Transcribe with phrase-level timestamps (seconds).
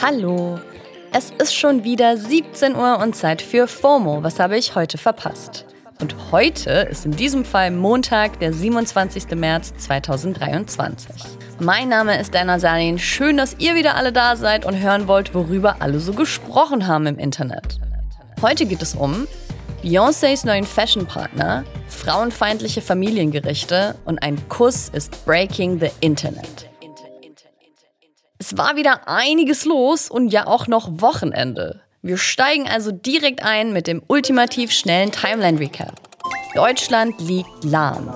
[0.00, 0.60] Hallo.
[1.12, 4.22] Es ist schon wieder 17 Uhr und Zeit für FOMO.
[4.22, 5.64] Was habe ich heute verpasst?
[6.00, 9.30] Und heute ist in diesem Fall Montag, der 27.
[9.34, 11.14] März 2023.
[11.58, 12.98] Mein Name ist Dana Salin.
[12.98, 17.06] Schön, dass ihr wieder alle da seid und hören wollt, worüber alle so gesprochen haben
[17.06, 17.80] im Internet.
[18.42, 19.26] Heute geht es um
[19.82, 26.68] Beyoncés neuen Fashion-Partner, frauenfeindliche Familiengerichte und ein Kuss ist Breaking the Internet.
[28.38, 31.80] Es war wieder einiges los und ja auch noch Wochenende.
[32.02, 35.94] Wir steigen also direkt ein mit dem ultimativ schnellen Timeline-Recap.
[36.54, 38.08] Deutschland liegt lahm.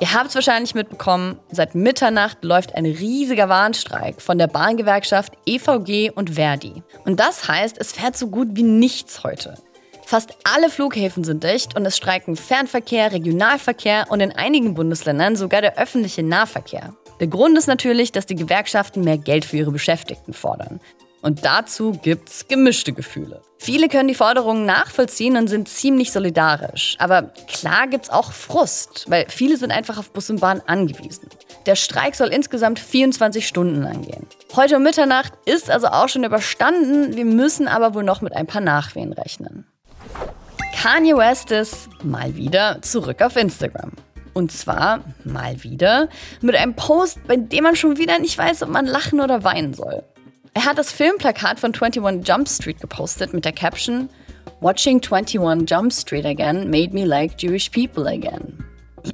[0.00, 6.10] Ihr habt es wahrscheinlich mitbekommen, seit Mitternacht läuft ein riesiger Warnstreik von der Bahngewerkschaft EVG
[6.14, 6.82] und Verdi.
[7.06, 9.54] Und das heißt, es fährt so gut wie nichts heute.
[10.04, 15.62] Fast alle Flughäfen sind dicht und es streiken Fernverkehr, Regionalverkehr und in einigen Bundesländern sogar
[15.62, 16.94] der öffentliche Nahverkehr.
[17.20, 20.80] Der Grund ist natürlich, dass die Gewerkschaften mehr Geld für ihre Beschäftigten fordern.
[21.20, 23.42] Und dazu gibt's gemischte Gefühle.
[23.58, 26.94] Viele können die Forderungen nachvollziehen und sind ziemlich solidarisch.
[27.00, 31.28] Aber klar gibt's auch Frust, weil viele sind einfach auf Bus und Bahn angewiesen.
[31.66, 34.26] Der Streik soll insgesamt 24 Stunden lang gehen.
[34.54, 37.16] Heute um Mitternacht ist also auch schon überstanden.
[37.16, 39.66] Wir müssen aber wohl noch mit ein paar Nachwehen rechnen.
[40.80, 43.90] Kanye West ist mal wieder zurück auf Instagram.
[44.38, 46.08] Und zwar mal wieder
[46.42, 49.74] mit einem Post, bei dem man schon wieder nicht weiß, ob man lachen oder weinen
[49.74, 50.04] soll.
[50.54, 54.08] Er hat das Filmplakat von 21 Jump Street gepostet mit der Caption
[54.60, 58.64] Watching 21 Jump Street again made me like Jewish people again.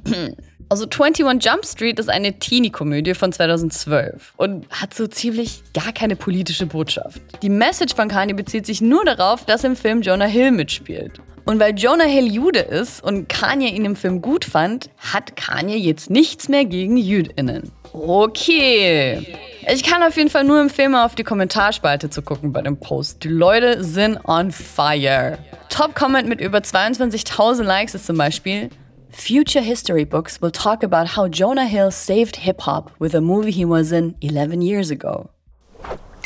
[0.67, 6.15] Also 21 Jump Street ist eine Teenie-Komödie von 2012 und hat so ziemlich gar keine
[6.15, 7.21] politische Botschaft.
[7.43, 11.21] Die Message von Kanye bezieht sich nur darauf, dass im Film Jonah Hill mitspielt.
[11.45, 15.77] Und weil Jonah Hill Jude ist und Kanye ihn im Film gut fand, hat Kanye
[15.77, 17.71] jetzt nichts mehr gegen JüdInnen.
[17.93, 19.37] Okay.
[19.71, 22.77] Ich kann auf jeden Fall nur empfehlen, mal auf die Kommentarspalte zu gucken bei dem
[22.77, 23.23] Post.
[23.23, 25.37] Die Leute sind on fire.
[25.69, 28.69] Top-Comment mit über 22.000 Likes ist zum Beispiel
[29.11, 33.65] Future history books will talk about how Jonah Hill saved hip-hop with a movie he
[33.65, 35.29] was in 11 years ago.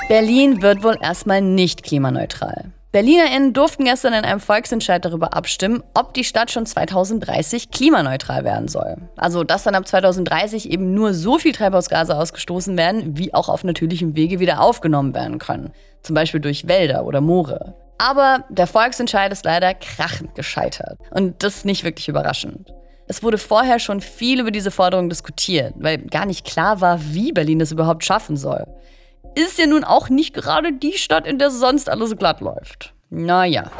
[0.08, 2.72] Berlin wird wohl erstmal nicht klimaneutral.
[2.92, 8.68] BerlinerInnen durften gestern in einem Volksentscheid darüber abstimmen, ob die Stadt schon 2030 klimaneutral werden
[8.68, 8.96] soll.
[9.16, 13.64] Also, dass dann ab 2030 eben nur so viel Treibhausgase ausgestoßen werden, wie auch auf
[13.64, 15.72] natürlichem Wege wieder aufgenommen werden können.
[16.02, 17.76] Zum Beispiel durch Wälder oder Moore.
[18.00, 20.98] Aber der Volksentscheid ist leider krachend gescheitert.
[21.12, 22.74] Und das ist nicht wirklich überraschend.
[23.06, 27.34] Es wurde vorher schon viel über diese Forderung diskutiert, weil gar nicht klar war, wie
[27.34, 28.66] Berlin das überhaupt schaffen soll
[29.40, 32.94] ist ja nun auch nicht gerade die Stadt, in der sonst alles glatt läuft.
[33.10, 33.72] Naja.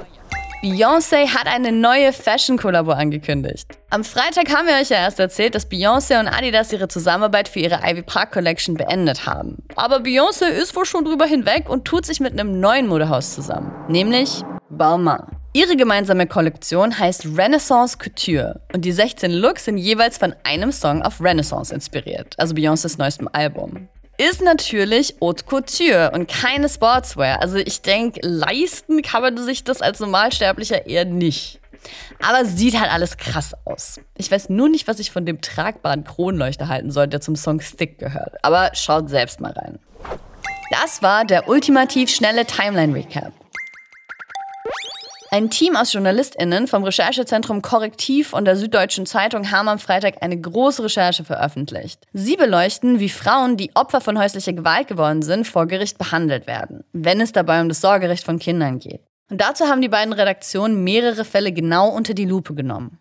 [0.62, 3.66] Beyoncé hat eine neue Fashion-Kollabo angekündigt.
[3.92, 7.60] Am Freitag haben wir euch ja erst erzählt, dass Beyoncé und Adidas ihre Zusammenarbeit für
[7.60, 9.64] ihre Ivy Park Collection beendet haben.
[9.78, 13.72] Aber Beyoncé ist wohl schon drüber hinweg und tut sich mit einem neuen Modehaus zusammen,
[13.88, 15.38] nämlich Balmain.
[15.54, 21.02] Ihre gemeinsame Kollektion heißt Renaissance Couture und die 16 Looks sind jeweils von einem Song
[21.04, 23.88] auf Renaissance inspiriert, also Beyoncés neuestem Album
[24.20, 27.42] ist natürlich Haute Couture und keine Sportswear.
[27.42, 31.62] Also ich denke, leisten kann man sich das als Normalsterblicher eher nicht.
[32.22, 34.02] Aber sieht halt alles krass aus.
[34.18, 37.60] Ich weiß nur nicht, was ich von dem tragbaren Kronleuchter halten soll, der zum Song
[37.60, 38.36] Thick gehört.
[38.44, 39.80] Aber schaut selbst mal rein.
[40.70, 43.32] Das war der ultimativ schnelle Timeline-Recap.
[45.32, 50.42] Ein Team aus JournalistInnen vom Recherchezentrum Korrektiv und der Süddeutschen Zeitung haben am Freitag eine
[50.42, 52.00] große Recherche veröffentlicht.
[52.14, 56.84] Sie beleuchten, wie Frauen, die Opfer von häuslicher Gewalt geworden sind, vor Gericht behandelt werden,
[56.94, 59.02] wenn es dabei um das Sorgerecht von Kindern geht.
[59.30, 62.98] Und dazu haben die beiden Redaktionen mehrere Fälle genau unter die Lupe genommen.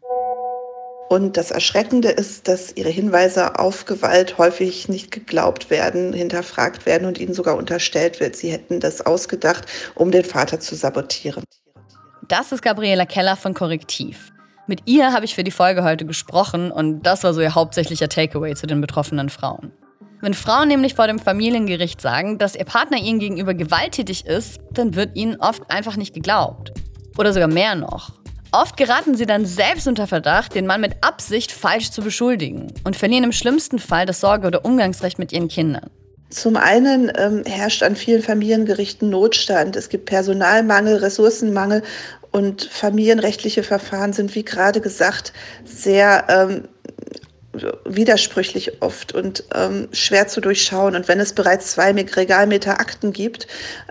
[1.09, 7.09] Und das Erschreckende ist, dass ihre Hinweise auf Gewalt häufig nicht geglaubt werden, hinterfragt werden
[7.09, 11.45] und ihnen sogar unterstellt wird, sie hätten das ausgedacht, um den Vater zu sabotieren.
[12.29, 14.35] Das ist Gabriela Keller von Korrektiv.
[14.67, 18.11] Mit ihr habe ich für die Folge heute gesprochen und das war so ihr hauptsächlicher
[18.11, 19.73] Takeaway zu den betroffenen Frauen.
[20.21, 24.95] Wenn Frauen nämlich vor dem Familiengericht sagen, dass ihr Partner ihnen gegenüber gewalttätig ist, dann
[24.95, 26.75] wird ihnen oft einfach nicht geglaubt.
[27.17, 28.13] Oder sogar mehr noch.
[28.53, 32.95] Oft geraten sie dann selbst unter Verdacht, den Mann mit Absicht falsch zu beschuldigen und
[32.95, 35.89] verlieren im schlimmsten Fall das Sorge- oder Umgangsrecht mit ihren Kindern.
[36.31, 39.77] Zum einen ähm, herrscht an vielen Familiengerichten Notstand.
[39.77, 41.83] Es gibt Personalmangel, Ressourcenmangel
[42.31, 45.33] und familienrechtliche Verfahren sind, wie gerade gesagt,
[45.65, 46.69] sehr ähm,
[47.85, 50.95] widersprüchlich oft und ähm, schwer zu durchschauen.
[50.97, 53.47] Und wenn es bereits zwei Regalmeter Akten gibt,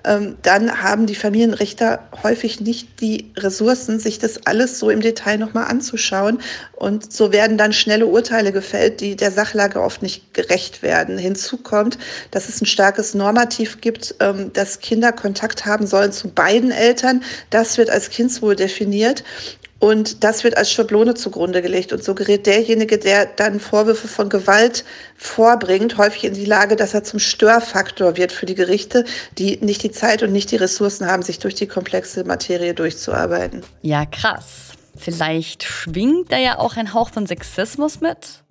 [0.06, 5.38] ähm, dann haben die Familienrichter häufig nicht die Ressourcen, sich das alles so im Detail
[5.38, 6.40] nochmal anzuschauen.
[6.76, 11.18] Und so werden dann schnelle Urteile gefällt, die der Sachlage oft nicht gerecht werden.
[11.18, 11.98] Hinzu kommt,
[12.32, 17.24] dass es ein starkes Normativ gibt, ähm, dass Kinder Kontakt haben sollen zu beiden Eltern.
[17.50, 19.24] Das wird als Kindswohl definiert.
[19.80, 21.94] Und das wird als Schablone zugrunde gelegt.
[21.94, 24.84] Und so gerät derjenige, der dann Vorwürfe von Gewalt
[25.16, 29.06] vorbringt, häufig in die Lage, dass er zum Störfaktor wird für die Gerichte,
[29.38, 33.62] die nicht die Zeit und nicht die Ressourcen haben, sich durch die komplexe Materie durchzuarbeiten.
[33.82, 34.72] Ja, krass.
[34.98, 38.44] Vielleicht schwingt da ja auch ein Hauch von Sexismus mit?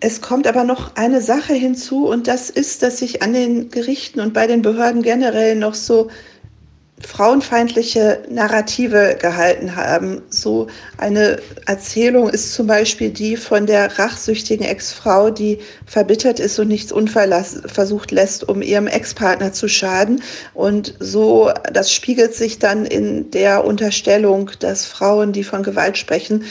[0.00, 4.20] Es kommt aber noch eine Sache hinzu und das ist, dass sich an den Gerichten
[4.20, 6.10] und bei den Behörden generell noch so
[7.02, 10.22] frauenfeindliche Narrative gehalten haben.
[10.30, 16.68] So eine Erzählung ist zum Beispiel die von der rachsüchtigen Ex-Frau, die verbittert ist und
[16.68, 20.22] nichts unversucht lässt, um ihrem Ex-Partner zu schaden.
[20.54, 26.44] Und so, das spiegelt sich dann in der Unterstellung, dass Frauen, die von Gewalt sprechen,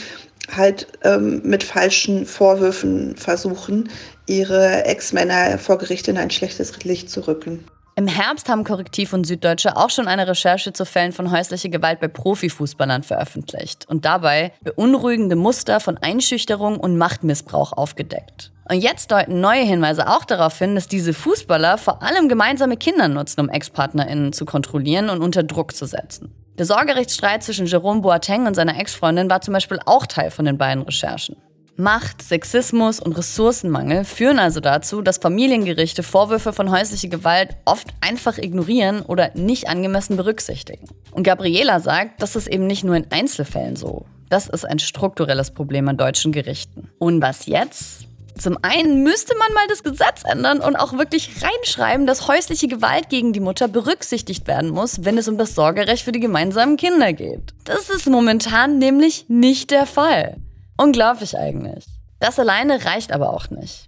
[0.54, 3.88] halt ähm, mit falschen Vorwürfen versuchen,
[4.26, 7.64] ihre Ex-Männer vor Gericht in ein schlechtes Licht zu rücken.
[7.98, 11.98] Im Herbst haben Korrektiv und Süddeutsche auch schon eine Recherche zu Fällen von häuslicher Gewalt
[11.98, 18.52] bei Profifußballern veröffentlicht und dabei beunruhigende Muster von Einschüchterung und Machtmissbrauch aufgedeckt.
[18.68, 23.08] Und jetzt deuten neue Hinweise auch darauf hin, dass diese Fußballer vor allem gemeinsame Kinder
[23.08, 26.34] nutzen, um Ex-PartnerInnen zu kontrollieren und unter Druck zu setzen.
[26.58, 30.58] Der Sorgerechtsstreit zwischen Jerome Boateng und seiner Ex-Freundin war zum Beispiel auch Teil von den
[30.58, 31.36] beiden Recherchen.
[31.78, 38.38] Macht, Sexismus und Ressourcenmangel führen also dazu, dass Familiengerichte Vorwürfe von häuslicher Gewalt oft einfach
[38.38, 40.88] ignorieren oder nicht angemessen berücksichtigen.
[41.10, 44.06] Und Gabriela sagt, das ist eben nicht nur in Einzelfällen so.
[44.30, 46.90] Das ist ein strukturelles Problem an deutschen Gerichten.
[46.98, 48.06] Und was jetzt?
[48.38, 53.08] Zum einen müsste man mal das Gesetz ändern und auch wirklich reinschreiben, dass häusliche Gewalt
[53.08, 57.12] gegen die Mutter berücksichtigt werden muss, wenn es um das Sorgerecht für die gemeinsamen Kinder
[57.12, 57.54] geht.
[57.64, 60.36] Das ist momentan nämlich nicht der Fall.
[60.76, 61.86] Unglaublich eigentlich.
[62.20, 63.85] Das alleine reicht aber auch nicht.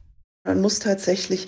[0.48, 1.46] Man muss tatsächlich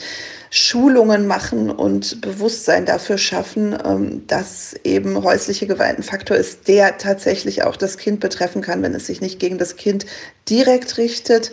[0.51, 6.99] Schulungen machen und Bewusstsein dafür schaffen, ähm, dass eben häusliche Gewalt ein Faktor ist, der
[6.99, 10.05] tatsächlich auch das Kind betreffen kann, wenn es sich nicht gegen das Kind
[10.51, 11.51] direkt richtet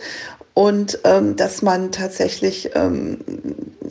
[0.52, 3.20] und ähm, dass man tatsächlich ähm,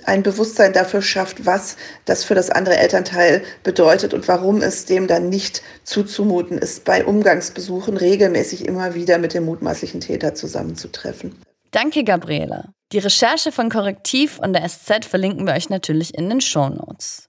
[0.05, 5.07] ein Bewusstsein dafür schafft, was das für das andere Elternteil bedeutet und warum es dem
[5.07, 11.33] dann nicht zuzumuten ist, bei Umgangsbesuchen regelmäßig immer wieder mit dem mutmaßlichen Täter zusammenzutreffen.
[11.71, 12.73] Danke, Gabriela.
[12.93, 17.27] Die Recherche von Korrektiv und der SZ verlinken wir euch natürlich in den Show Notes.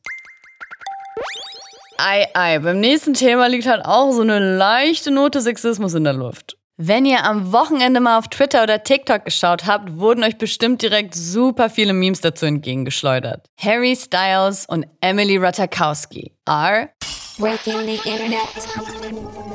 [1.96, 6.12] Ei, ei, beim nächsten Thema liegt halt auch so eine leichte Note Sexismus in der
[6.12, 6.56] Luft.
[6.76, 11.16] Wenn ihr am Wochenende mal auf Twitter oder TikTok geschaut habt, wurden euch bestimmt direkt
[11.16, 13.48] super viele Memes dazu entgegengeschleudert.
[13.58, 16.90] Harry Styles und Emily Ratajkowski are
[17.36, 19.47] Breaking the Internet.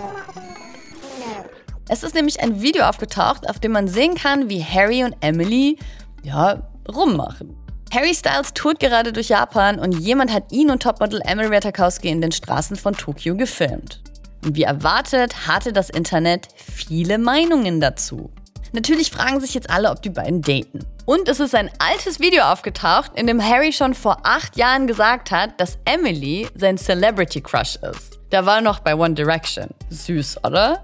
[1.89, 5.77] Es ist nämlich ein Video aufgetaucht, auf dem man sehen kann, wie Harry und Emily,
[6.23, 6.63] ja,
[6.93, 7.57] rummachen.
[7.93, 12.21] Harry Styles tourt gerade durch Japan und jemand hat ihn und Topmodel Emily Ratajkowski in
[12.21, 14.01] den Straßen von Tokio gefilmt.
[14.43, 18.31] Und wie erwartet, hatte das Internet viele Meinungen dazu.
[18.71, 20.79] Natürlich fragen sich jetzt alle, ob die beiden daten.
[21.05, 25.29] Und es ist ein altes Video aufgetaucht, in dem Harry schon vor acht Jahren gesagt
[25.29, 28.19] hat, dass Emily sein Celebrity Crush ist.
[28.31, 29.67] Da war noch bei One Direction.
[29.89, 30.83] Süß, oder?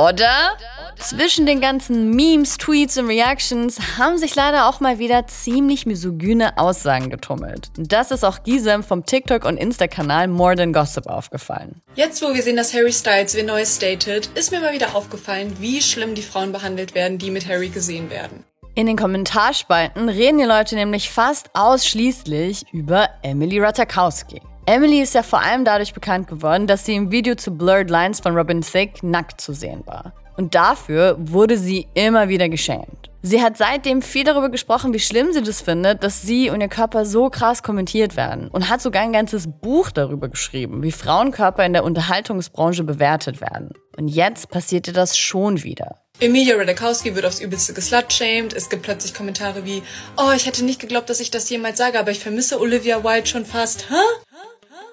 [0.00, 0.56] Oder?
[0.98, 6.56] Zwischen den ganzen Memes, Tweets und Reactions haben sich leider auch mal wieder ziemlich misogyne
[6.58, 7.70] Aussagen getummelt.
[7.76, 11.82] Das ist auch diesem vom TikTok- und Insta-Kanal More Than Gossip aufgefallen.
[11.96, 15.56] Jetzt, wo wir sehen, dass Harry Styles wie Neues datet, ist mir mal wieder aufgefallen,
[15.58, 18.44] wie schlimm die Frauen behandelt werden, die mit Harry gesehen werden.
[18.74, 24.40] In den Kommentarspalten reden die Leute nämlich fast ausschließlich über Emily Ratajkowski.
[24.70, 28.20] Emily ist ja vor allem dadurch bekannt geworden, dass sie im Video zu Blurred Lines
[28.20, 30.12] von Robin Thicke nackt zu sehen war.
[30.36, 33.10] Und dafür wurde sie immer wieder geschämt.
[33.20, 36.68] Sie hat seitdem viel darüber gesprochen, wie schlimm sie das findet, dass sie und ihr
[36.68, 38.46] Körper so krass kommentiert werden.
[38.46, 43.70] Und hat sogar ein ganzes Buch darüber geschrieben, wie Frauenkörper in der Unterhaltungsbranche bewertet werden.
[43.98, 45.96] Und jetzt passiert ihr das schon wieder.
[46.20, 48.52] Emilia Radakowski wird aufs Übelste geslutshamed.
[48.52, 49.82] Es gibt plötzlich Kommentare wie,
[50.16, 53.26] oh, ich hätte nicht geglaubt, dass ich das jemals sage, aber ich vermisse Olivia Wilde
[53.26, 53.90] schon fast.
[53.90, 53.94] Hä?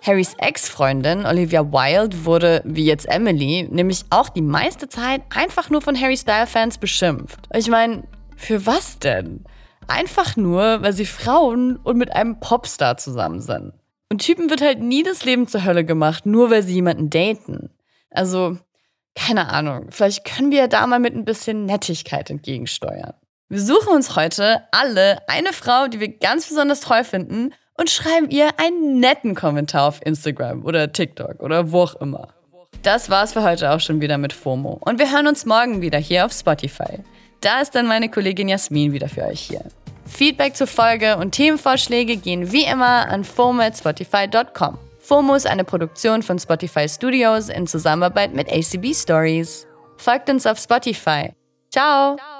[0.01, 5.81] Harrys Ex-Freundin Olivia Wilde wurde, wie jetzt Emily, nämlich auch die meiste Zeit einfach nur
[5.81, 7.39] von Harry Style-Fans beschimpft.
[7.53, 8.03] Ich meine,
[8.35, 9.43] für was denn?
[9.87, 13.73] Einfach nur, weil sie Frauen und mit einem Popstar zusammen sind.
[14.11, 17.69] Und Typen wird halt nie das Leben zur Hölle gemacht, nur weil sie jemanden daten.
[18.09, 18.57] Also,
[19.15, 23.13] keine Ahnung, vielleicht können wir da mal mit ein bisschen Nettigkeit entgegensteuern.
[23.49, 28.29] Wir suchen uns heute alle eine Frau, die wir ganz besonders toll finden und schreiben
[28.29, 32.29] ihr einen netten Kommentar auf Instagram oder TikTok oder wo auch immer.
[32.83, 35.97] Das war's für heute auch schon wieder mit FOMO und wir hören uns morgen wieder
[35.97, 36.99] hier auf Spotify.
[37.41, 39.63] Da ist dann meine Kollegin Jasmin wieder für euch hier.
[40.05, 44.77] Feedback zur Folge und Themenvorschläge gehen wie immer an fomo@spotify.com.
[44.99, 49.65] FOMO ist eine Produktion von Spotify Studios in Zusammenarbeit mit ACB Stories.
[49.97, 51.31] Folgt uns auf Spotify.
[51.71, 52.17] Ciao.
[52.17, 52.36] Ciao.